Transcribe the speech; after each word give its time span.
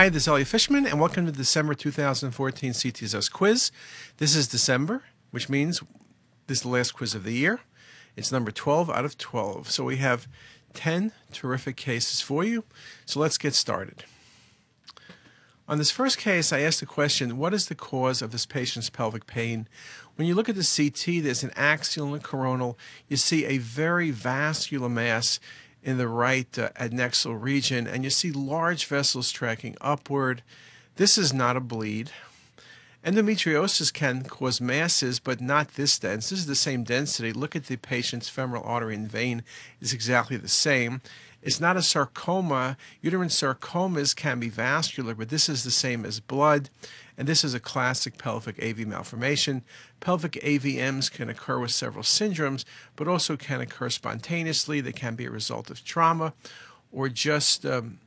Hi, 0.00 0.08
this 0.08 0.22
is 0.22 0.28
Elliot 0.28 0.48
Fishman, 0.48 0.86
and 0.86 0.98
welcome 0.98 1.26
to 1.26 1.30
the 1.30 1.36
December 1.36 1.74
2014 1.74 2.72
CTisus 2.72 3.30
quiz. 3.30 3.70
This 4.16 4.34
is 4.34 4.48
December, 4.48 5.02
which 5.30 5.50
means 5.50 5.82
this 6.46 6.60
is 6.60 6.62
the 6.62 6.70
last 6.70 6.92
quiz 6.92 7.14
of 7.14 7.22
the 7.22 7.34
year. 7.34 7.60
It's 8.16 8.32
number 8.32 8.50
12 8.50 8.88
out 8.88 9.04
of 9.04 9.18
12. 9.18 9.70
So 9.70 9.84
we 9.84 9.98
have 9.98 10.26
10 10.72 11.12
terrific 11.34 11.76
cases 11.76 12.22
for 12.22 12.44
you. 12.44 12.64
So 13.04 13.20
let's 13.20 13.36
get 13.36 13.54
started. 13.54 14.04
On 15.68 15.76
this 15.76 15.90
first 15.90 16.16
case, 16.16 16.50
I 16.50 16.60
asked 16.60 16.80
the 16.80 16.86
question, 16.86 17.36
what 17.36 17.52
is 17.52 17.66
the 17.66 17.74
cause 17.74 18.22
of 18.22 18.32
this 18.32 18.46
patient's 18.46 18.88
pelvic 18.88 19.26
pain? 19.26 19.68
When 20.16 20.26
you 20.26 20.34
look 20.34 20.48
at 20.48 20.56
the 20.56 20.64
CT, 20.64 21.22
there's 21.22 21.44
an 21.44 21.52
axial 21.56 22.14
and 22.14 22.24
a 22.24 22.26
coronal. 22.26 22.78
You 23.08 23.18
see 23.18 23.44
a 23.44 23.58
very 23.58 24.12
vascular 24.12 24.88
mass 24.88 25.40
in 25.82 25.98
the 25.98 26.08
right 26.08 26.58
uh, 26.58 26.70
adnexal 26.70 27.40
region, 27.40 27.86
and 27.86 28.04
you 28.04 28.10
see 28.10 28.30
large 28.30 28.86
vessels 28.86 29.30
tracking 29.30 29.76
upward. 29.80 30.42
This 30.96 31.16
is 31.16 31.32
not 31.32 31.56
a 31.56 31.60
bleed. 31.60 32.10
Endometriosis 33.04 33.90
can 33.90 34.24
cause 34.24 34.60
masses, 34.60 35.18
but 35.18 35.40
not 35.40 35.74
this 35.74 35.98
dense. 35.98 36.28
This 36.28 36.40
is 36.40 36.46
the 36.46 36.54
same 36.54 36.84
density. 36.84 37.32
Look 37.32 37.56
at 37.56 37.64
the 37.64 37.76
patient's 37.76 38.28
femoral 38.28 38.62
artery 38.62 38.94
and 38.94 39.10
vein 39.10 39.42
is 39.80 39.94
exactly 39.94 40.36
the 40.36 40.48
same. 40.48 41.00
It's 41.42 41.60
not 41.60 41.76
a 41.76 41.82
sarcoma. 41.82 42.76
Uterine 43.00 43.28
sarcomas 43.28 44.14
can 44.14 44.40
be 44.40 44.48
vascular, 44.48 45.14
but 45.14 45.30
this 45.30 45.48
is 45.48 45.64
the 45.64 45.70
same 45.70 46.04
as 46.04 46.20
blood. 46.20 46.68
And 47.16 47.28
this 47.28 47.44
is 47.44 47.54
a 47.54 47.60
classic 47.60 48.18
pelvic 48.18 48.62
AV 48.62 48.86
malformation. 48.86 49.62
Pelvic 50.00 50.32
AVMs 50.32 51.10
can 51.10 51.28
occur 51.28 51.58
with 51.58 51.70
several 51.70 52.04
syndromes, 52.04 52.64
but 52.96 53.08
also 53.08 53.36
can 53.36 53.60
occur 53.60 53.90
spontaneously. 53.90 54.80
They 54.80 54.92
can 54.92 55.16
be 55.16 55.26
a 55.26 55.30
result 55.30 55.70
of 55.70 55.84
trauma 55.84 56.32
or 56.92 57.08
just 57.08 57.64
um, 57.64 57.98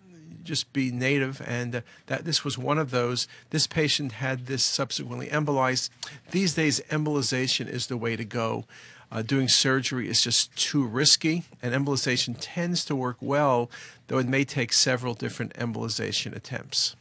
just 0.43 0.73
be 0.73 0.91
native, 0.91 1.41
and 1.45 1.75
uh, 1.75 1.81
that 2.07 2.25
this 2.25 2.43
was 2.43 2.57
one 2.57 2.77
of 2.77 2.91
those. 2.91 3.27
This 3.49 3.67
patient 3.67 4.13
had 4.13 4.45
this 4.45 4.63
subsequently 4.63 5.27
embolized. 5.27 5.89
These 6.31 6.55
days, 6.55 6.81
embolization 6.89 7.67
is 7.67 7.87
the 7.87 7.97
way 7.97 8.15
to 8.15 8.25
go. 8.25 8.65
Uh, 9.13 9.21
doing 9.21 9.47
surgery 9.47 10.09
is 10.09 10.23
just 10.23 10.55
too 10.57 10.83
risky, 10.83 11.43
and 11.61 11.71
embolization 11.71 12.35
tends 12.39 12.83
to 12.83 12.95
work 12.95 13.17
well, 13.21 13.69
though 14.07 14.17
it 14.17 14.27
may 14.27 14.43
take 14.43 14.73
several 14.73 15.13
different 15.13 15.53
embolization 15.53 16.35
attempts. 16.35 16.95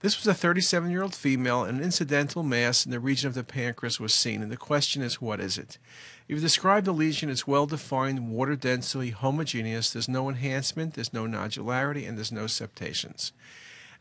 This 0.00 0.18
was 0.18 0.26
a 0.26 0.32
37 0.32 0.90
year 0.90 1.02
old 1.02 1.14
female, 1.14 1.64
and 1.64 1.78
an 1.78 1.84
incidental 1.84 2.42
mass 2.42 2.86
in 2.86 2.90
the 2.90 3.00
region 3.00 3.28
of 3.28 3.34
the 3.34 3.44
pancreas 3.44 4.00
was 4.00 4.14
seen. 4.14 4.42
And 4.42 4.50
the 4.50 4.56
question 4.56 5.02
is, 5.02 5.20
what 5.20 5.40
is 5.40 5.58
it? 5.58 5.76
If 6.26 6.28
You've 6.28 6.40
described 6.40 6.86
the 6.86 6.92
lesion 6.92 7.28
as 7.28 7.46
well 7.46 7.66
defined, 7.66 8.30
water 8.30 8.56
density, 8.56 9.10
homogeneous. 9.10 9.90
There's 9.92 10.08
no 10.08 10.30
enhancement, 10.30 10.94
there's 10.94 11.12
no 11.12 11.26
nodularity, 11.26 12.08
and 12.08 12.16
there's 12.16 12.32
no 12.32 12.46
septations. 12.46 13.32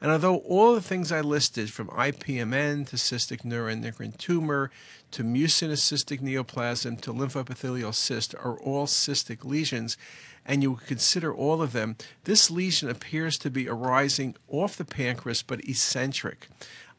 And 0.03 0.11
although 0.11 0.39
all 0.39 0.75
the 0.75 0.81
things 0.81 1.13
I 1.13 1.21
listed, 1.21 1.71
from 1.71 1.87
IPMN 1.87 2.89
to 2.89 2.97
cystic 2.97 3.43
neuroendocrine 3.43 4.17
tumor 4.17 4.69
to 5.11 5.23
mucinous 5.23 5.89
cystic 5.89 6.19
neoplasm 6.19 6.99
to 6.99 7.13
lymphoepithelial 7.13 7.95
cyst, 7.95 8.35
are 8.35 8.59
all 8.59 8.85
cystic 8.85 9.45
lesions, 9.45 9.95
and 10.45 10.61
you 10.61 10.71
would 10.71 10.87
consider 10.87 11.33
all 11.33 11.61
of 11.61 11.71
them, 11.71 11.95
this 12.25 12.51
lesion 12.51 12.89
appears 12.89 13.37
to 13.37 13.49
be 13.49 13.69
arising 13.69 14.35
off 14.49 14.75
the 14.75 14.83
pancreas 14.83 15.41
but 15.41 15.63
eccentric. 15.63 16.49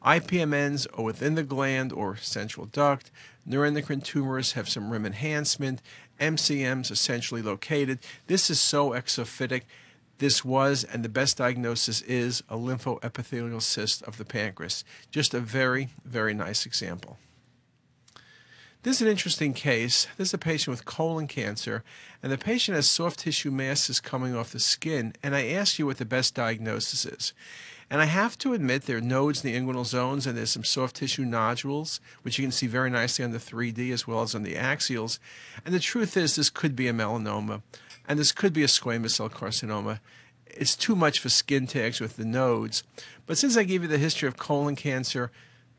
IPMNs 0.03 0.87
are 0.97 1.03
within 1.03 1.35
the 1.35 1.43
gland 1.43 1.93
or 1.93 2.17
central 2.17 2.65
duct. 2.65 3.11
Neuroendocrine 3.47 4.03
tumors 4.03 4.53
have 4.53 4.67
some 4.67 4.89
rim 4.89 5.05
enhancement. 5.05 5.79
MCNs 6.19 6.89
essentially 6.89 7.43
located. 7.43 7.99
This 8.25 8.49
is 8.49 8.59
so 8.59 8.91
exophytic 8.91 9.61
this 10.17 10.45
was, 10.45 10.83
and 10.83 11.03
the 11.03 11.09
best 11.09 11.37
diagnosis 11.37 12.01
is, 12.01 12.41
a 12.49 12.55
lymphoepithelial 12.55 13.61
cyst 13.61 14.01
of 14.03 14.17
the 14.17 14.25
pancreas. 14.25 14.83
Just 15.11 15.33
a 15.33 15.39
very, 15.39 15.89
very 16.05 16.33
nice 16.33 16.65
example. 16.65 17.17
This 18.83 18.97
is 18.97 19.01
an 19.01 19.07
interesting 19.07 19.53
case. 19.53 20.05
This 20.15 20.27
is 20.27 20.33
a 20.35 20.37
patient 20.37 20.71
with 20.71 20.85
colon 20.85 21.27
cancer, 21.27 21.83
and 22.21 22.31
the 22.31 22.37
patient 22.37 22.75
has 22.75 22.87
soft 22.87 23.21
tissue 23.21 23.49
masses 23.49 23.99
coming 23.99 24.35
off 24.35 24.51
the 24.51 24.59
skin. 24.59 25.13
And 25.23 25.35
I 25.35 25.47
ask 25.47 25.79
you 25.79 25.87
what 25.87 25.97
the 25.97 26.05
best 26.05 26.35
diagnosis 26.35 27.03
is. 27.03 27.33
And 27.89 27.99
I 27.99 28.05
have 28.05 28.37
to 28.39 28.53
admit 28.53 28.83
there 28.83 28.97
are 28.97 29.01
nodes 29.01 29.43
in 29.43 29.51
the 29.51 29.59
inguinal 29.59 29.85
zones, 29.85 30.27
and 30.27 30.37
there's 30.37 30.51
some 30.51 30.63
soft 30.63 30.97
tissue 30.97 31.25
nodules, 31.25 31.99
which 32.21 32.37
you 32.37 32.43
can 32.43 32.51
see 32.51 32.67
very 32.67 32.91
nicely 32.91 33.25
on 33.25 33.31
the 33.31 33.39
3D 33.39 33.91
as 33.91 34.07
well 34.07 34.21
as 34.21 34.35
on 34.35 34.43
the 34.43 34.53
axials. 34.53 35.17
And 35.65 35.73
the 35.73 35.79
truth 35.79 36.15
is, 36.15 36.35
this 36.35 36.51
could 36.51 36.75
be 36.75 36.87
a 36.87 36.93
melanoma 36.93 37.63
and 38.07 38.19
this 38.19 38.31
could 38.31 38.53
be 38.53 38.63
a 38.63 38.67
squamous 38.67 39.11
cell 39.11 39.29
carcinoma. 39.29 39.99
It's 40.45 40.75
too 40.75 40.95
much 40.95 41.19
for 41.19 41.29
skin 41.29 41.67
tags 41.67 41.99
with 41.99 42.17
the 42.17 42.25
nodes. 42.25 42.83
But 43.25 43.37
since 43.37 43.57
I 43.57 43.63
gave 43.63 43.81
you 43.81 43.87
the 43.87 43.97
history 43.97 44.27
of 44.27 44.37
colon 44.37 44.75
cancer, 44.75 45.31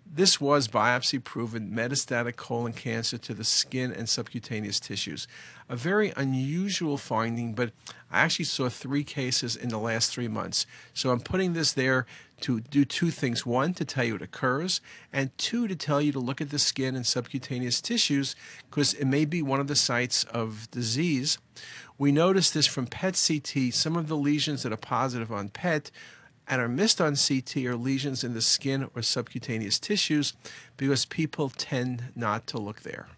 this 0.09 0.41
was 0.41 0.69
biopsy 0.69 1.23
proven 1.23 1.71
metastatic 1.71 2.37
colon 2.37 2.73
cancer 2.73 3.19
to 3.19 3.35
the 3.35 3.45
skin 3.45 3.93
and 3.93 4.09
subcutaneous 4.09 4.79
tissues. 4.79 5.27
A 5.69 5.77
very 5.77 6.13
unusual 6.17 6.97
finding, 6.97 7.55
but 7.55 7.73
I 8.11 8.21
actually 8.21 8.45
saw 8.45 8.69
three 8.69 9.03
cases 9.03 9.57
in 9.57 9.69
the 9.69 9.79
last 9.79 10.13
three 10.13 10.29
months. 10.29 10.65
So 10.95 11.11
I'm 11.11 11.21
putting 11.21 11.55
this 11.55 11.73
there 11.73 12.07
to 12.43 12.61
do 12.61 12.85
two 12.85 13.11
things. 13.11 13.45
One, 13.45 13.75
to 13.75 13.85
tell 13.85 14.05
you 14.05 14.15
it 14.15 14.23
occurs, 14.23 14.81
and 15.13 15.37
two, 15.39 15.67
to 15.67 15.75
tell 15.75 16.01
you 16.01 16.13
to 16.13 16.21
look 16.21 16.41
at 16.41 16.51
the 16.51 16.59
skin 16.59 16.95
and 16.95 17.07
subcutaneous 17.07 17.81
tissues 17.81 18.37
because 18.71 18.95
it 18.95 19.07
may 19.07 19.25
be 19.25 19.43
one 19.43 19.61
of 19.61 19.67
the 19.67 19.77
sites 19.77 20.25
of 20.25 20.71
disease. 20.71 21.39
We 21.99 22.13
notice 22.13 22.51
this 22.51 22.67
from 22.67 22.87
PET 22.87 23.21
CT. 23.27 23.73
Some 23.73 23.97
of 23.97 24.09
the 24.09 24.17
lesions 24.17 24.63
that 24.63 24.73
are 24.73 24.77
positive 24.77 25.33
on 25.33 25.49
PET 25.49 25.91
and 26.47 26.61
are 26.61 26.69
missed 26.69 27.01
on 27.01 27.17
CT 27.17 27.57
are 27.67 27.77
lesions 27.77 28.23
in 28.23 28.35
the 28.35 28.43
skin 28.43 28.89
or 28.95 29.03
subcutaneous 29.03 29.79
tissues 29.79 30.35
because 30.77 31.07
people 31.07 31.51
tend 31.51 32.05
not 32.15 32.47
to 32.49 32.59
look 32.59 32.83
there. 32.83 33.09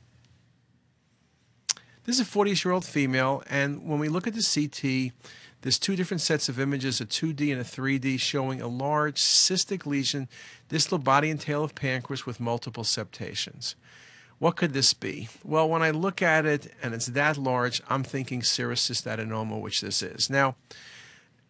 This 2.04 2.16
is 2.16 2.20
a 2.20 2.24
40 2.24 2.52
year 2.52 2.72
old 2.72 2.84
female, 2.84 3.42
and 3.50 3.86
when 3.86 3.98
we 3.98 4.08
look 4.08 4.26
at 4.26 4.34
the 4.34 4.42
CT, 4.42 5.12
there's 5.60 5.78
two 5.78 5.96
different 5.96 6.20
sets 6.20 6.48
of 6.48 6.60
images, 6.60 7.00
a 7.00 7.06
2D 7.06 7.52
and 7.52 7.60
a 7.60 7.64
3D, 7.64 8.18
showing 8.20 8.62
a 8.62 8.68
large 8.68 9.20
cystic 9.20 9.84
lesion, 9.84 10.28
distal 10.68 10.98
body 10.98 11.30
and 11.30 11.40
tail 11.40 11.64
of 11.64 11.74
pancreas 11.74 12.24
with 12.24 12.38
multiple 12.38 12.84
septations. 12.84 13.74
What 14.38 14.56
could 14.56 14.72
this 14.72 14.94
be? 14.94 15.28
Well, 15.44 15.68
when 15.68 15.82
I 15.82 15.90
look 15.90 16.22
at 16.22 16.46
it 16.46 16.72
and 16.82 16.94
it's 16.94 17.06
that 17.06 17.36
large, 17.36 17.82
I'm 17.88 18.04
thinking 18.04 18.42
serous 18.42 18.88
cystadenoma, 18.88 19.60
which 19.60 19.80
this 19.80 20.00
is. 20.00 20.30
Now, 20.30 20.54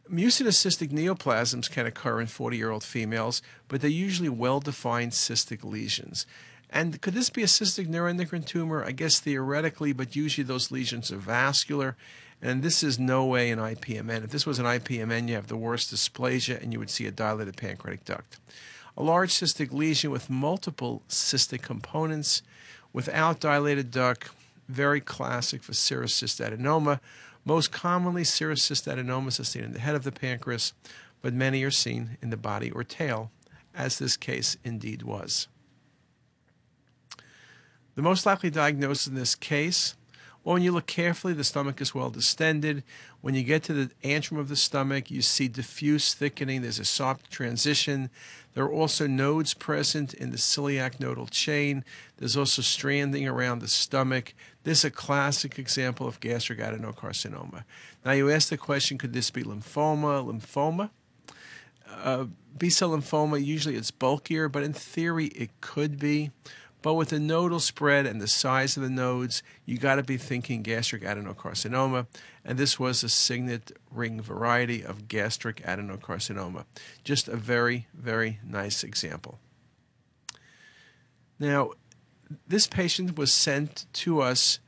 mucinous 0.08 0.62
cystic 0.62 0.90
neoplasms 0.90 1.70
can 1.70 1.84
occur 1.84 2.20
in 2.20 2.28
40 2.28 2.56
year 2.56 2.70
old 2.70 2.84
females, 2.84 3.42
but 3.68 3.82
they're 3.82 3.90
usually 3.90 4.30
well 4.30 4.60
defined 4.60 5.12
cystic 5.12 5.64
lesions. 5.64 6.26
And 6.70 7.00
could 7.00 7.14
this 7.14 7.30
be 7.30 7.42
a 7.42 7.46
cystic 7.46 7.88
neuroendocrine 7.88 8.46
tumor? 8.46 8.84
I 8.84 8.92
guess 8.92 9.20
theoretically, 9.20 9.92
but 9.92 10.16
usually 10.16 10.44
those 10.44 10.70
lesions 10.70 11.12
are 11.12 11.16
vascular. 11.16 11.96
And 12.40 12.62
this 12.62 12.82
is 12.82 12.98
no 12.98 13.26
way 13.26 13.50
an 13.50 13.58
IPMN. 13.58 14.24
If 14.24 14.30
this 14.30 14.46
was 14.46 14.58
an 14.58 14.66
IPMN, 14.66 15.28
you 15.28 15.34
have 15.34 15.48
the 15.48 15.56
worst 15.56 15.92
dysplasia 15.92 16.62
and 16.62 16.72
you 16.72 16.78
would 16.78 16.90
see 16.90 17.06
a 17.06 17.10
dilated 17.10 17.56
pancreatic 17.56 18.04
duct. 18.04 18.38
A 18.96 19.02
large 19.02 19.32
cystic 19.32 19.72
lesion 19.72 20.10
with 20.10 20.30
multiple 20.30 21.02
cystic 21.08 21.62
components 21.62 22.42
without 22.92 23.40
dilated 23.40 23.90
duct, 23.90 24.30
very 24.68 25.00
classic 25.00 25.62
for 25.62 25.72
serous 25.72 26.12
cystadenoma. 26.12 27.00
Most 27.44 27.72
commonly, 27.72 28.24
serous 28.24 28.68
cystadenomas 28.68 29.40
are 29.40 29.44
seen 29.44 29.64
in 29.64 29.72
the 29.72 29.80
head 29.80 29.94
of 29.94 30.04
the 30.04 30.12
pancreas, 30.12 30.72
but 31.22 31.32
many 31.32 31.62
are 31.64 31.70
seen 31.70 32.18
in 32.20 32.30
the 32.30 32.36
body 32.36 32.70
or 32.70 32.84
tail, 32.84 33.30
as 33.74 33.98
this 33.98 34.16
case 34.16 34.56
indeed 34.64 35.02
was. 35.02 35.48
The 37.94 38.02
most 38.02 38.26
likely 38.26 38.50
diagnosis 38.50 39.06
in 39.06 39.14
this 39.14 39.34
case 39.34 39.96
well, 40.44 40.54
when 40.54 40.62
you 40.62 40.72
look 40.72 40.86
carefully, 40.86 41.32
the 41.32 41.44
stomach 41.44 41.80
is 41.80 41.94
well 41.94 42.10
distended. 42.10 42.82
When 43.20 43.34
you 43.34 43.42
get 43.42 43.62
to 43.64 43.72
the 43.72 43.90
antrum 44.02 44.38
of 44.38 44.48
the 44.48 44.56
stomach, 44.56 45.10
you 45.10 45.20
see 45.20 45.48
diffuse 45.48 46.14
thickening. 46.14 46.62
There's 46.62 46.78
a 46.78 46.84
soft 46.84 47.30
transition. 47.30 48.08
There 48.54 48.64
are 48.64 48.72
also 48.72 49.06
nodes 49.06 49.52
present 49.52 50.14
in 50.14 50.30
the 50.30 50.36
celiac 50.36 51.00
nodal 51.00 51.26
chain. 51.26 51.84
There's 52.16 52.36
also 52.36 52.62
stranding 52.62 53.28
around 53.28 53.58
the 53.58 53.68
stomach. 53.68 54.32
This 54.64 54.78
is 54.78 54.84
a 54.86 54.90
classic 54.90 55.58
example 55.58 56.06
of 56.06 56.20
gastric 56.20 56.60
adenocarcinoma. 56.60 57.64
Now, 58.04 58.12
you 58.12 58.30
ask 58.30 58.48
the 58.48 58.56
question 58.56 58.96
could 58.96 59.12
this 59.12 59.30
be 59.30 59.42
lymphoma? 59.42 60.24
Lymphoma? 60.24 60.90
Uh, 61.90 62.26
B 62.56 62.70
cell 62.70 62.90
lymphoma, 62.90 63.44
usually 63.44 63.76
it's 63.76 63.90
bulkier, 63.90 64.48
but 64.48 64.62
in 64.62 64.72
theory, 64.72 65.26
it 65.26 65.50
could 65.60 65.98
be. 65.98 66.30
But 66.80 66.94
with 66.94 67.08
the 67.08 67.18
nodal 67.18 67.60
spread 67.60 68.06
and 68.06 68.20
the 68.20 68.28
size 68.28 68.76
of 68.76 68.82
the 68.82 68.90
nodes, 68.90 69.42
you 69.64 69.78
got 69.78 69.96
to 69.96 70.02
be 70.02 70.16
thinking 70.16 70.62
gastric 70.62 71.02
adenocarcinoma. 71.02 72.06
And 72.44 72.56
this 72.56 72.78
was 72.78 73.02
a 73.02 73.08
signet 73.08 73.72
ring 73.90 74.20
variety 74.20 74.84
of 74.84 75.08
gastric 75.08 75.62
adenocarcinoma. 75.64 76.64
Just 77.02 77.28
a 77.28 77.36
very, 77.36 77.88
very 77.92 78.38
nice 78.44 78.84
example. 78.84 79.40
Now, 81.40 81.72
this 82.46 82.66
patient 82.66 83.16
was 83.16 83.32
sent 83.32 83.86
to 83.94 84.20
us 84.20 84.60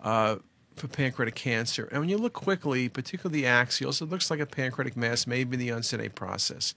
uh, 0.00 0.36
for 0.76 0.88
pancreatic 0.88 1.34
cancer. 1.34 1.88
And 1.90 2.00
when 2.00 2.08
you 2.08 2.18
look 2.18 2.34
quickly, 2.34 2.88
particularly 2.88 3.42
the 3.42 3.48
axials, 3.48 4.00
it 4.00 4.06
looks 4.06 4.30
like 4.30 4.40
a 4.40 4.46
pancreatic 4.46 4.96
mass, 4.96 5.26
maybe 5.26 5.56
the 5.56 5.70
uncinate 5.70 6.14
process. 6.14 6.74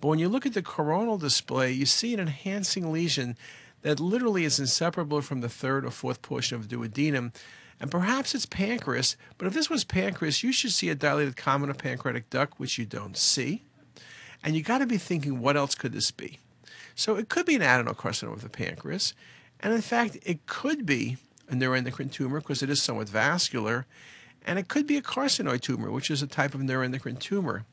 But 0.00 0.08
when 0.08 0.18
you 0.18 0.28
look 0.28 0.44
at 0.44 0.54
the 0.54 0.62
coronal 0.62 1.16
display, 1.16 1.72
you 1.72 1.86
see 1.86 2.12
an 2.12 2.20
enhancing 2.20 2.92
lesion 2.92 3.36
that 3.86 4.00
literally 4.00 4.42
is 4.42 4.58
inseparable 4.58 5.22
from 5.22 5.42
the 5.42 5.48
third 5.48 5.84
or 5.84 5.92
fourth 5.92 6.20
portion 6.20 6.56
of 6.56 6.68
the 6.68 6.76
duodenum. 6.76 7.32
And 7.78 7.88
perhaps 7.88 8.34
it's 8.34 8.44
pancreas, 8.44 9.16
but 9.38 9.46
if 9.46 9.54
this 9.54 9.70
was 9.70 9.84
pancreas, 9.84 10.42
you 10.42 10.50
should 10.50 10.72
see 10.72 10.88
a 10.88 10.96
dilated 10.96 11.36
common 11.36 11.70
or 11.70 11.74
pancreatic 11.74 12.28
duct, 12.28 12.58
which 12.58 12.78
you 12.78 12.84
don't 12.84 13.16
see. 13.16 13.62
And 14.42 14.56
you 14.56 14.64
got 14.64 14.78
to 14.78 14.86
be 14.86 14.98
thinking, 14.98 15.40
what 15.40 15.56
else 15.56 15.76
could 15.76 15.92
this 15.92 16.10
be? 16.10 16.40
So 16.96 17.14
it 17.14 17.28
could 17.28 17.46
be 17.46 17.54
an 17.54 17.60
adenocarcinoma 17.60 18.32
of 18.32 18.42
the 18.42 18.48
pancreas. 18.48 19.14
And 19.60 19.72
in 19.72 19.82
fact, 19.82 20.18
it 20.26 20.46
could 20.46 20.84
be 20.84 21.18
a 21.48 21.54
neuroendocrine 21.54 22.10
tumor 22.10 22.40
because 22.40 22.64
it 22.64 22.70
is 22.70 22.82
somewhat 22.82 23.08
vascular. 23.08 23.86
And 24.44 24.58
it 24.58 24.66
could 24.66 24.88
be 24.88 24.96
a 24.96 25.02
carcinoid 25.02 25.60
tumor, 25.60 25.92
which 25.92 26.10
is 26.10 26.22
a 26.22 26.26
type 26.26 26.56
of 26.56 26.60
neuroendocrine 26.60 27.20
tumor. 27.20 27.64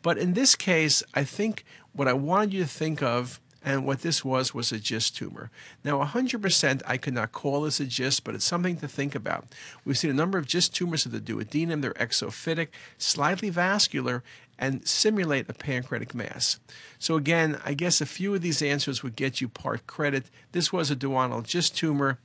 But 0.00 0.16
in 0.16 0.32
this 0.32 0.54
case, 0.54 1.02
I 1.12 1.24
think 1.24 1.66
what 1.92 2.08
I 2.08 2.14
wanted 2.14 2.54
you 2.54 2.62
to 2.62 2.68
think 2.68 3.02
of 3.02 3.38
and 3.68 3.84
what 3.84 4.00
this 4.00 4.24
was 4.24 4.54
was 4.54 4.72
a 4.72 4.78
GIST 4.78 5.14
tumor. 5.14 5.50
Now, 5.84 6.02
100% 6.02 6.80
I 6.86 6.96
could 6.96 7.12
not 7.12 7.32
call 7.32 7.60
this 7.60 7.80
a 7.80 7.84
GIST, 7.84 8.24
but 8.24 8.34
it's 8.34 8.46
something 8.46 8.78
to 8.78 8.88
think 8.88 9.14
about. 9.14 9.44
We've 9.84 9.98
seen 9.98 10.10
a 10.10 10.14
number 10.14 10.38
of 10.38 10.46
GIST 10.46 10.74
tumors 10.74 11.04
of 11.04 11.12
the 11.12 11.20
duodenum. 11.20 11.82
They're 11.82 11.92
exophytic, 11.92 12.68
slightly 12.96 13.50
vascular, 13.50 14.22
and 14.58 14.88
simulate 14.88 15.50
a 15.50 15.52
pancreatic 15.52 16.14
mass. 16.14 16.58
So 16.98 17.16
again, 17.16 17.60
I 17.62 17.74
guess 17.74 18.00
a 18.00 18.06
few 18.06 18.34
of 18.34 18.40
these 18.40 18.62
answers 18.62 19.02
would 19.02 19.16
get 19.16 19.42
you 19.42 19.48
part 19.48 19.86
credit. 19.86 20.30
This 20.52 20.72
was 20.72 20.90
a 20.90 20.96
duodenal 20.96 21.46
GIST 21.46 21.76
tumor, 21.76 22.18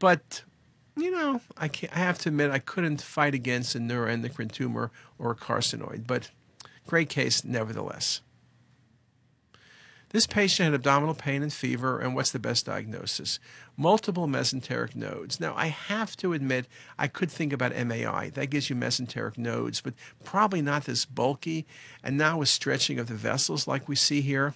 but 0.00 0.42
you 0.96 1.12
know, 1.12 1.42
I, 1.56 1.70
I 1.94 1.98
have 1.98 2.18
to 2.18 2.28
admit 2.28 2.50
I 2.50 2.58
couldn't 2.58 3.00
fight 3.00 3.34
against 3.34 3.76
a 3.76 3.78
neuroendocrine 3.78 4.50
tumor 4.50 4.90
or 5.16 5.30
a 5.30 5.36
carcinoid, 5.36 6.08
but 6.08 6.32
great 6.88 7.08
case 7.08 7.44
nevertheless. 7.44 8.20
This 10.12 10.26
patient 10.26 10.66
had 10.66 10.74
abdominal 10.74 11.14
pain 11.14 11.42
and 11.42 11.52
fever, 11.52 11.98
and 11.98 12.14
what's 12.14 12.32
the 12.32 12.38
best 12.38 12.66
diagnosis? 12.66 13.40
Multiple 13.78 14.26
mesenteric 14.26 14.94
nodes. 14.94 15.40
Now, 15.40 15.54
I 15.56 15.68
have 15.68 16.16
to 16.18 16.34
admit, 16.34 16.66
I 16.98 17.08
could 17.08 17.30
think 17.30 17.50
about 17.50 17.74
MAI. 17.74 18.30
That 18.34 18.50
gives 18.50 18.68
you 18.68 18.76
mesenteric 18.76 19.38
nodes, 19.38 19.80
but 19.80 19.94
probably 20.22 20.60
not 20.60 20.84
this 20.84 21.06
bulky, 21.06 21.66
and 22.04 22.18
now 22.18 22.38
with 22.38 22.50
stretching 22.50 22.98
of 22.98 23.08
the 23.08 23.14
vessels 23.14 23.66
like 23.66 23.88
we 23.88 23.96
see 23.96 24.20
here. 24.20 24.54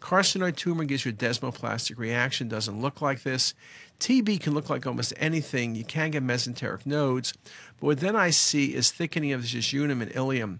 Carcinoid 0.00 0.56
tumor 0.56 0.84
gives 0.84 1.04
you 1.04 1.10
a 1.10 1.14
desmoplastic 1.14 1.98
reaction, 1.98 2.48
doesn't 2.48 2.80
look 2.80 3.02
like 3.02 3.22
this. 3.22 3.54
TB 4.00 4.40
can 4.40 4.54
look 4.54 4.68
like 4.68 4.86
almost 4.86 5.12
anything. 5.18 5.74
You 5.74 5.84
can 5.84 6.10
get 6.10 6.22
mesenteric 6.22 6.84
nodes, 6.86 7.32
but 7.80 7.86
what 7.86 8.00
then 8.00 8.16
I 8.16 8.30
see 8.30 8.74
is 8.74 8.90
thickening 8.90 9.32
of 9.32 9.42
the 9.42 9.48
jejunum 9.48 10.02
and 10.02 10.10
ileum. 10.12 10.58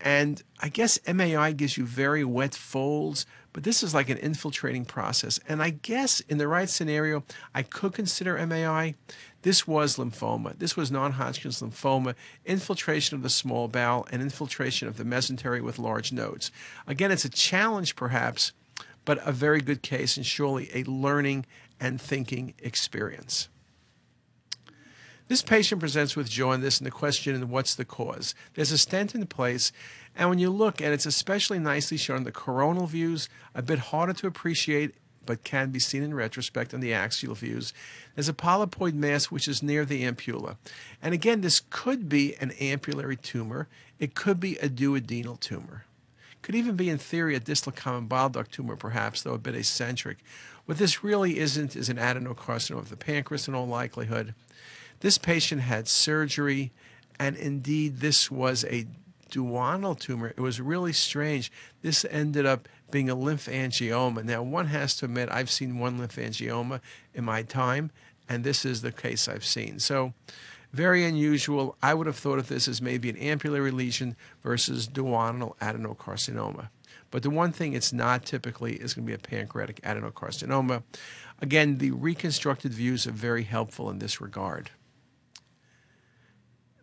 And 0.00 0.42
I 0.60 0.68
guess 0.68 0.98
MAI 1.06 1.52
gives 1.52 1.76
you 1.76 1.84
very 1.84 2.24
wet 2.24 2.54
folds, 2.54 3.26
but 3.52 3.64
this 3.64 3.82
is 3.82 3.94
like 3.94 4.08
an 4.08 4.18
infiltrating 4.18 4.84
process. 4.84 5.40
And 5.48 5.62
I 5.62 5.70
guess 5.70 6.20
in 6.20 6.38
the 6.38 6.48
right 6.48 6.68
scenario, 6.68 7.24
I 7.54 7.62
could 7.62 7.92
consider 7.92 8.44
MAI. 8.46 8.94
This 9.42 9.66
was 9.66 9.96
lymphoma. 9.96 10.58
This 10.58 10.76
was 10.76 10.90
non 10.90 11.12
Hodgkin's 11.12 11.60
lymphoma, 11.60 12.14
infiltration 12.44 13.16
of 13.16 13.22
the 13.22 13.30
small 13.30 13.68
bowel, 13.68 14.06
and 14.10 14.22
infiltration 14.22 14.88
of 14.88 14.96
the 14.96 15.04
mesentery 15.04 15.60
with 15.62 15.78
large 15.78 16.12
nodes. 16.12 16.50
Again, 16.86 17.10
it's 17.10 17.24
a 17.24 17.30
challenge 17.30 17.96
perhaps, 17.96 18.52
but 19.04 19.18
a 19.26 19.32
very 19.32 19.60
good 19.60 19.82
case 19.82 20.16
and 20.16 20.26
surely 20.26 20.70
a 20.74 20.84
learning 20.84 21.46
and 21.80 22.00
thinking 22.00 22.54
experience. 22.58 23.48
This 25.28 25.42
patient 25.42 25.78
presents 25.78 26.16
with 26.16 26.30
jaundice, 26.30 26.78
and 26.78 26.86
the 26.86 26.90
question 26.90 27.34
is, 27.34 27.44
what's 27.44 27.74
the 27.74 27.84
cause? 27.84 28.34
There's 28.54 28.72
a 28.72 28.78
stent 28.78 29.14
in 29.14 29.26
place, 29.26 29.72
and 30.16 30.30
when 30.30 30.38
you 30.38 30.48
look, 30.48 30.80
and 30.80 30.94
it's 30.94 31.04
especially 31.04 31.58
nicely 31.58 31.98
shown 31.98 32.18
in 32.18 32.24
the 32.24 32.32
coronal 32.32 32.86
views, 32.86 33.28
a 33.54 33.60
bit 33.60 33.78
harder 33.78 34.14
to 34.14 34.26
appreciate, 34.26 34.94
but 35.26 35.44
can 35.44 35.70
be 35.70 35.78
seen 35.78 36.02
in 36.02 36.14
retrospect 36.14 36.72
on 36.72 36.80
the 36.80 36.94
axial 36.94 37.34
views. 37.34 37.74
There's 38.14 38.30
a 38.30 38.32
polypoid 38.32 38.94
mass 38.94 39.26
which 39.26 39.46
is 39.46 39.62
near 39.62 39.84
the 39.84 40.02
ampulla. 40.02 40.56
And 41.02 41.12
again, 41.12 41.42
this 41.42 41.60
could 41.68 42.08
be 42.08 42.34
an 42.36 42.52
ampullary 42.52 43.20
tumor. 43.20 43.68
It 43.98 44.14
could 44.14 44.40
be 44.40 44.56
a 44.56 44.70
duodenal 44.70 45.38
tumor. 45.38 45.84
Could 46.40 46.54
even 46.54 46.76
be, 46.76 46.88
in 46.88 46.96
theory, 46.96 47.34
a 47.34 47.40
distal 47.40 47.72
common 47.72 48.06
bile 48.06 48.30
duct 48.30 48.52
tumor, 48.52 48.76
perhaps, 48.76 49.20
though 49.20 49.34
a 49.34 49.38
bit 49.38 49.54
eccentric. 49.54 50.16
What 50.64 50.78
this 50.78 51.04
really 51.04 51.38
isn't 51.38 51.76
is 51.76 51.90
an 51.90 51.98
adenocarcinoma 51.98 52.78
of 52.78 52.88
the 52.88 52.96
pancreas 52.96 53.46
in 53.46 53.54
all 53.54 53.66
likelihood. 53.66 54.34
This 55.00 55.18
patient 55.18 55.62
had 55.62 55.88
surgery, 55.88 56.72
and 57.18 57.36
indeed, 57.36 58.00
this 58.00 58.30
was 58.30 58.64
a 58.64 58.86
duodenal 59.30 59.98
tumor. 59.98 60.28
It 60.28 60.40
was 60.40 60.60
really 60.60 60.92
strange. 60.92 61.52
This 61.82 62.04
ended 62.10 62.46
up 62.46 62.68
being 62.90 63.10
a 63.10 63.16
lymphangioma. 63.16 64.24
Now, 64.24 64.42
one 64.42 64.66
has 64.66 64.96
to 64.96 65.04
admit, 65.04 65.28
I've 65.30 65.50
seen 65.50 65.78
one 65.78 65.98
lymphangioma 65.98 66.80
in 67.14 67.24
my 67.24 67.42
time, 67.42 67.90
and 68.28 68.44
this 68.44 68.64
is 68.64 68.82
the 68.82 68.92
case 68.92 69.28
I've 69.28 69.44
seen. 69.44 69.78
So, 69.78 70.14
very 70.72 71.04
unusual. 71.04 71.76
I 71.82 71.94
would 71.94 72.06
have 72.06 72.16
thought 72.16 72.38
of 72.38 72.48
this 72.48 72.68
as 72.68 72.82
maybe 72.82 73.08
an 73.08 73.16
ampullary 73.16 73.72
lesion 73.72 74.16
versus 74.42 74.88
duodenal 74.88 75.56
adenocarcinoma. 75.58 76.68
But 77.10 77.22
the 77.22 77.30
one 77.30 77.52
thing 77.52 77.72
it's 77.72 77.92
not 77.92 78.26
typically 78.26 78.74
is 78.74 78.92
going 78.92 79.06
to 79.06 79.10
be 79.10 79.14
a 79.14 79.18
pancreatic 79.18 79.80
adenocarcinoma. 79.80 80.82
Again, 81.40 81.78
the 81.78 81.92
reconstructed 81.92 82.74
views 82.74 83.06
are 83.06 83.12
very 83.12 83.44
helpful 83.44 83.88
in 83.88 83.98
this 83.98 84.20
regard. 84.20 84.70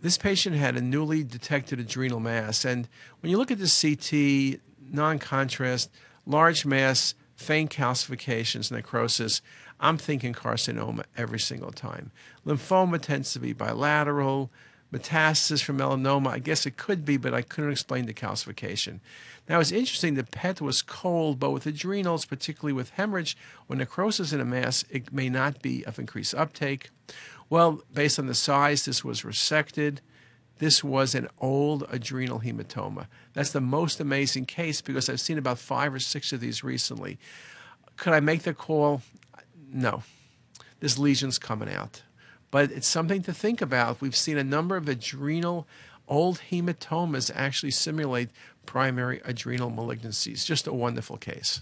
This 0.06 0.20
patient 0.20 0.56
had 0.56 0.78
a 0.78 0.82
newly 0.82 1.24
detected 1.24 1.80
adrenal 1.80 2.20
mass, 2.20 2.64
and 2.64 2.88
when 3.22 3.32
you 3.32 3.40
look 3.40 3.50
at 3.50 3.58
the 3.58 3.66
CT, 3.66 4.62
non 4.94 5.18
contrast, 5.18 5.90
large 6.28 6.64
mass, 6.64 7.16
faint 7.36 7.72
calcifications, 7.72 8.72
necrosis, 8.72 9.42
I'm 9.80 9.98
thinking 9.98 10.34
carcinoma 10.34 11.06
every 11.18 11.40
single 11.40 11.72
time. 11.72 12.12
Lymphoma 12.46 13.02
tends 13.02 13.34
to 13.34 13.40
be 13.40 13.52
bilateral. 13.52 14.52
Metastasis 14.94 15.64
from 15.64 15.80
melanoma, 15.80 16.28
I 16.28 16.38
guess 16.38 16.68
it 16.68 16.78
could 16.78 17.04
be, 17.04 17.18
but 17.18 17.34
I 17.34 17.42
couldn't 17.42 17.72
explain 17.72 18.06
the 18.06 18.14
calcification. 18.14 19.00
Now, 19.50 19.60
it's 19.60 19.72
interesting 19.72 20.14
the 20.14 20.24
PET 20.24 20.62
was 20.62 20.84
cold, 20.84 21.40
but 21.40 21.50
with 21.50 21.66
adrenals, 21.66 22.26
particularly 22.26 22.74
with 22.74 22.92
hemorrhage 22.92 23.36
or 23.68 23.76
necrosis 23.76 24.32
in 24.32 24.40
a 24.40 24.46
mass, 24.46 24.86
it 24.92 25.12
may 25.12 25.30
not 25.30 25.64
be 25.64 25.84
of 25.86 25.98
increased 25.98 26.36
uptake. 26.36 26.92
Well, 27.50 27.82
based 27.94 28.20
on 28.20 28.28
the 28.28 28.34
size, 28.34 28.86
this 28.86 29.04
was 29.04 29.22
resected. 29.22 30.00
This 30.58 30.84
was 30.84 31.14
an 31.16 31.28
old 31.40 31.86
adrenal 31.90 32.40
hematoma. 32.40 33.08
That's 33.34 33.52
the 33.52 33.62
most 33.62 34.00
amazing 34.00 34.46
case 34.46 34.82
because 34.82 35.10
I've 35.10 35.20
seen 35.20 35.38
about 35.38 35.60
five 35.60 35.94
or 35.94 36.00
six 36.00 36.32
of 36.32 36.40
these 36.40 36.64
recently. 36.64 37.20
Could 37.98 38.14
I 38.14 38.20
make 38.20 38.44
the 38.44 38.54
call? 38.54 39.02
No. 39.72 40.04
This 40.80 40.98
lesion's 40.98 41.40
coming 41.40 41.70
out. 41.70 42.04
But 42.52 42.72
it's 42.72 42.88
something 42.88 43.22
to 43.24 43.34
think 43.34 43.62
about. 43.62 44.02
We've 44.02 44.16
seen 44.16 44.38
a 44.38 44.44
number 44.44 44.78
of 44.78 44.88
adrenal 44.88 45.68
old 46.08 46.42
hematomas 46.52 47.32
actually 47.34 47.72
simulate 47.72 48.30
primary 48.66 49.22
adrenal 49.26 49.72
malignancies. 49.72 50.46
Just 50.46 50.68
a 50.68 50.74
wonderful 50.74 51.18
case. 51.18 51.62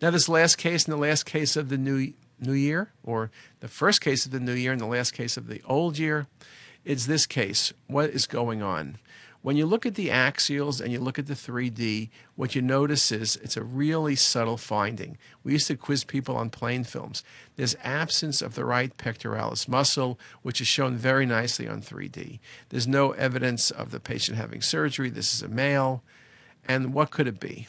Now, 0.00 0.10
this 0.10 0.28
last 0.28 0.56
case 0.56 0.84
and 0.84 0.92
the 0.92 0.98
last 0.98 1.24
case 1.24 1.56
of 1.56 1.68
the 1.68 1.78
new 1.78 2.12
new 2.42 2.52
year, 2.52 2.92
or 3.02 3.30
the 3.60 3.68
first 3.68 4.00
case 4.00 4.26
of 4.26 4.32
the 4.32 4.40
new 4.40 4.52
year 4.52 4.72
and 4.72 4.80
the 4.80 4.86
last 4.86 5.12
case 5.12 5.36
of 5.36 5.46
the 5.46 5.62
old 5.64 5.98
year, 5.98 6.26
it's 6.84 7.06
this 7.06 7.26
case. 7.26 7.72
What 7.86 8.10
is 8.10 8.26
going 8.26 8.62
on? 8.62 8.98
When 9.42 9.56
you 9.56 9.66
look 9.66 9.84
at 9.84 9.96
the 9.96 10.08
axials 10.08 10.80
and 10.80 10.92
you 10.92 11.00
look 11.00 11.18
at 11.18 11.26
the 11.26 11.34
3D, 11.34 12.10
what 12.36 12.54
you 12.54 12.62
notice 12.62 13.10
is 13.10 13.34
it's 13.36 13.56
a 13.56 13.64
really 13.64 14.14
subtle 14.14 14.56
finding. 14.56 15.18
We 15.42 15.52
used 15.52 15.66
to 15.66 15.76
quiz 15.76 16.04
people 16.04 16.36
on 16.36 16.48
plain 16.50 16.84
films. 16.84 17.24
There's 17.56 17.74
absence 17.82 18.40
of 18.40 18.54
the 18.54 18.64
right 18.64 18.96
pectoralis 18.96 19.66
muscle, 19.66 20.16
which 20.42 20.60
is 20.60 20.68
shown 20.68 20.96
very 20.96 21.26
nicely 21.26 21.66
on 21.66 21.82
3D. 21.82 22.38
There's 22.68 22.86
no 22.86 23.10
evidence 23.12 23.72
of 23.72 23.90
the 23.90 23.98
patient 23.98 24.38
having 24.38 24.62
surgery. 24.62 25.10
This 25.10 25.34
is 25.34 25.42
a 25.42 25.48
male. 25.48 26.04
And 26.64 26.94
what 26.94 27.10
could 27.10 27.26
it 27.26 27.40
be? 27.40 27.66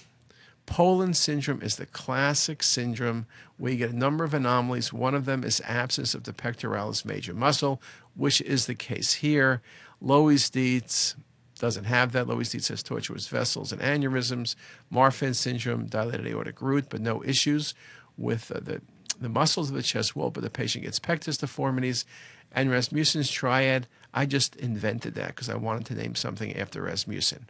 Poland 0.66 1.18
syndrome 1.18 1.62
is 1.62 1.76
the 1.76 1.86
classic 1.86 2.64
syndrome 2.64 3.26
where 3.58 3.72
you 3.72 3.78
get 3.78 3.92
a 3.92 3.98
number 3.98 4.24
of 4.24 4.34
anomalies. 4.34 4.94
One 4.94 5.14
of 5.14 5.26
them 5.26 5.44
is 5.44 5.62
absence 5.66 6.16
of 6.16 6.24
the 6.24 6.34
pectoralis 6.34 7.06
major 7.06 7.34
muscle, 7.34 7.82
which 8.16 8.42
is 8.42 8.66
the 8.66 8.76
case 8.76 9.16
here. 9.16 9.62
Loeys 10.02 10.50
Dietz 10.50 11.16
doesn't 11.60 11.86
have 11.86 12.12
that. 12.14 12.28
Loeys 12.28 12.52
Dietz 12.52 12.70
has 12.70 12.84
tortuous 12.84 13.28
vessels 13.28 13.72
and 13.72 13.82
aneurysms. 13.82 14.56
Marfan 14.92 15.36
syndrome, 15.36 15.86
dilated 15.86 16.28
aortic 16.28 16.62
root, 16.62 16.86
but 16.90 17.02
no 17.02 17.24
issues 17.24 17.74
with 18.18 18.52
uh, 18.52 18.60
the, 18.60 18.82
the 19.20 19.30
muscles 19.30 19.70
of 19.70 19.76
the 19.76 19.84
chest 19.84 20.16
wall, 20.16 20.30
but 20.30 20.44
the 20.44 20.50
patient 20.50 20.86
gets 20.86 21.00
pectus 21.00 21.38
deformities. 21.38 22.06
And 22.52 22.70
Rasmussen's 22.70 23.32
triad, 23.32 23.88
I 24.14 24.26
just 24.26 24.56
invented 24.56 25.16
that 25.16 25.30
because 25.30 25.50
I 25.50 25.56
wanted 25.56 25.86
to 25.88 25.96
name 25.96 26.16
something 26.16 26.56
after 26.56 26.82
Rasmussen. 26.84 27.50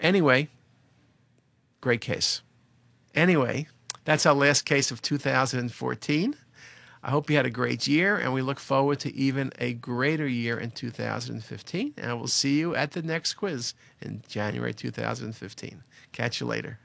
Anyway, 0.00 0.48
Great 1.80 2.00
case. 2.00 2.42
Anyway, 3.14 3.68
that's 4.04 4.26
our 4.26 4.34
last 4.34 4.62
case 4.62 4.90
of 4.90 5.02
2014. 5.02 6.34
I 7.02 7.10
hope 7.10 7.30
you 7.30 7.36
had 7.36 7.46
a 7.46 7.50
great 7.50 7.86
year, 7.86 8.16
and 8.16 8.32
we 8.32 8.42
look 8.42 8.58
forward 8.58 8.98
to 9.00 9.14
even 9.14 9.52
a 9.58 9.72
greater 9.74 10.26
year 10.26 10.58
in 10.58 10.72
2015. 10.72 11.94
And 11.96 12.18
we'll 12.18 12.26
see 12.26 12.58
you 12.58 12.74
at 12.74 12.92
the 12.92 13.02
next 13.02 13.34
quiz 13.34 13.74
in 14.00 14.22
January 14.28 14.74
2015. 14.74 15.84
Catch 16.12 16.40
you 16.40 16.46
later. 16.46 16.80